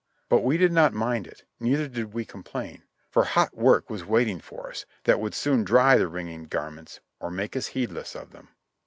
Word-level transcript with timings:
But 0.29 0.39
we 0.39 0.57
did 0.57 0.71
not 0.71 0.95
mind 0.95 1.27
it, 1.27 1.43
neither 1.59 1.87
did 1.87 2.11
we 2.11 2.25
complain, 2.25 2.81
for 3.11 3.23
hot 3.23 3.55
work 3.55 3.87
was 3.87 4.03
waiting 4.03 4.39
for 4.41 4.67
us, 4.67 4.87
that 5.03 5.19
would 5.19 5.35
soon 5.35 5.63
dry 5.63 5.95
the 5.99 6.07
wringing 6.07 6.45
garments 6.45 7.01
or 7.19 7.29
make 7.29 7.55
us 7.55 7.67
heedless 7.67 8.15
of 8.15 8.31
them. 8.31 8.49